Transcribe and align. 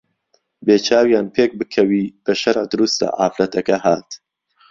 بێ 0.65 0.75
چاویان 0.87 1.27
پێک 1.35 1.51
پکهوی 1.59 2.05
به 2.23 2.31
شەرع 2.41 2.65
دروسته 2.73 3.05
عافرهتهکههات 3.19 4.09